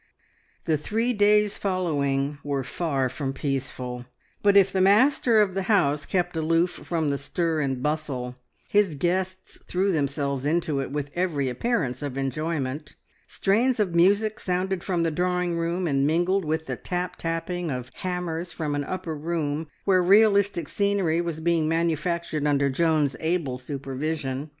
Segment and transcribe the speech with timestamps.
[0.65, 4.07] The three days following were far from peaceful,
[4.41, 8.35] but if the master of the house kept aloof from the stir and bustle,
[8.67, 12.95] his guests threw themselves into it with every appearance of enjoyment.
[13.27, 17.91] Strains of music sounded from the drawing room and mingled with the tap tapping of
[17.97, 24.49] hammers from an upper room where realistic scenery was being manufactured under Joan's able supervision.